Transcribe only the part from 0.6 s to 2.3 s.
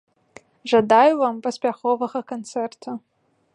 Жадаю вам паспяховага